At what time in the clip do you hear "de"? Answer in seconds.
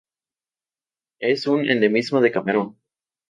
2.21-2.31